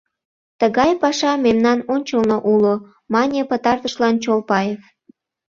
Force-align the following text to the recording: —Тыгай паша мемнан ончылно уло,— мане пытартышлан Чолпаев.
—Тыгай 0.59 0.91
паша 1.01 1.31
мемнан 1.45 1.79
ончылно 1.93 2.37
уло,— 2.53 2.73
мане 3.13 3.41
пытартышлан 3.49 4.15
Чолпаев. 4.23 4.79